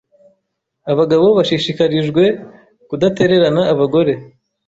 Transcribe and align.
abagabo 0.91 1.25
bashishikarijwe 1.37 2.23
kudatererana 2.87 3.61
abagore 3.73 4.13